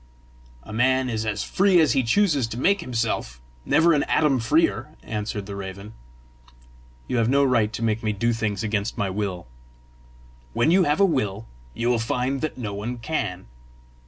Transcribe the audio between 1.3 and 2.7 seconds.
free as he chooses to